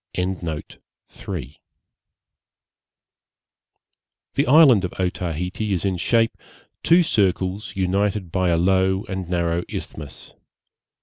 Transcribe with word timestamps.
The 0.15 1.51
island 4.47 4.83
of 4.83 4.93
Otaheite 4.99 5.61
is 5.61 5.85
in 5.85 5.97
shape 5.97 6.35
two 6.81 7.03
circles 7.03 7.75
united 7.75 8.31
by 8.31 8.49
a 8.49 8.57
low 8.57 9.03
and 9.03 9.29
narrow 9.29 9.63
isthmus. 9.69 10.33